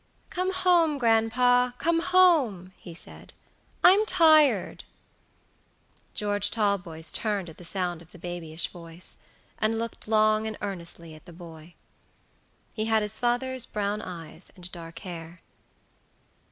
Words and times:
"Come 0.31 0.51
home, 0.51 0.97
grandpa, 0.97 1.73
come 1.77 1.99
home," 1.99 2.73
he 2.77 2.91
said. 2.91 3.33
"I'm 3.83 4.07
tired." 4.07 4.83
George 6.15 6.49
Talboys 6.49 7.11
turned 7.11 7.49
at 7.51 7.57
the 7.59 7.63
sound 7.63 8.01
of 8.01 8.11
the 8.11 8.17
babyish 8.17 8.69
voice, 8.69 9.17
and 9.59 9.77
looked 9.77 10.07
long 10.07 10.47
and 10.47 10.57
earnestly 10.59 11.13
at 11.13 11.25
the 11.25 11.33
boy. 11.33 11.75
He 12.73 12.85
had 12.85 13.03
his 13.03 13.19
father's 13.19 13.67
brown 13.67 14.01
eyes 14.01 14.51
and 14.55 14.71
dark 14.71 14.97
hair. 15.05 15.41